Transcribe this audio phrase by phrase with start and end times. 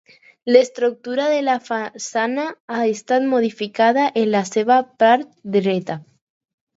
[0.53, 2.45] L'estructura de la façana
[2.77, 5.99] ha estat modificada en la seva part dreta.